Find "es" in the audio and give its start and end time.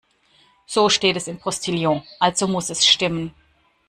1.15-1.27, 2.71-2.87